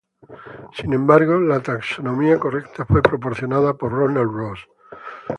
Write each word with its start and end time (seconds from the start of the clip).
Sin 0.73 0.93
embargo, 0.93 1.39
la 1.39 1.59
taxonomía 1.61 2.39
correcta 2.39 2.85
fue 2.87 3.03
proporcionada 3.03 3.75
por 3.75 3.91
Ronald 3.91 4.31
Ross. 4.31 4.67